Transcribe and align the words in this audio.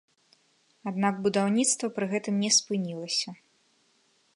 Аднак 0.91 1.13
будаўніцтва 1.27 1.93
пры 1.99 2.05
гэтым 2.15 2.35
не 2.45 2.51
спынілася. 2.59 3.29